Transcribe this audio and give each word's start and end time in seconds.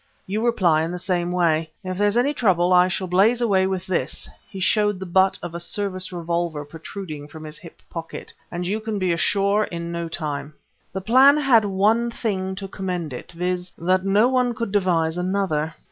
You 0.25 0.43
reply 0.43 0.81
in 0.81 0.91
the 0.91 0.97
same 0.97 1.31
way. 1.31 1.69
If 1.83 1.95
there's 1.95 2.17
any 2.17 2.33
trouble, 2.33 2.73
I 2.73 2.87
shall 2.87 3.05
blaze 3.05 3.39
away 3.39 3.67
with 3.67 3.85
this" 3.85 4.27
he 4.49 4.59
showed 4.59 4.99
the 4.99 5.05
butt 5.05 5.37
of 5.43 5.53
a 5.53 5.59
Service 5.59 6.11
revolver 6.11 6.65
protruding 6.65 7.27
from 7.27 7.43
his 7.43 7.59
hip 7.59 7.83
pocket 7.87 8.33
"and 8.51 8.65
you 8.65 8.79
can 8.79 8.97
be 8.97 9.13
ashore 9.13 9.65
in 9.65 9.91
no 9.91 10.09
time." 10.09 10.55
The 10.91 11.01
plan 11.01 11.37
had 11.37 11.65
one 11.65 12.09
thing 12.09 12.55
to 12.55 12.67
commend 12.67 13.13
it, 13.13 13.31
viz., 13.33 13.71
that 13.77 14.03
no 14.03 14.27
one 14.27 14.55
could 14.55 14.71
devise 14.71 15.19
another. 15.19 15.75